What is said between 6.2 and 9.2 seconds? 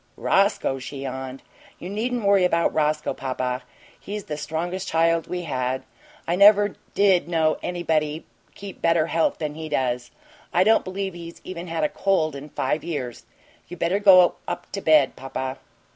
I never did know anybody keep better